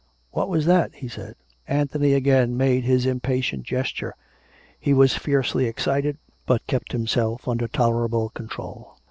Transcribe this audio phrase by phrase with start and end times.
[0.31, 1.35] "What was that?" he said.
[1.67, 4.15] Anthony again made his impatient gesture.
[4.79, 8.95] He was fiercely excited; but kept himself under tolerable control.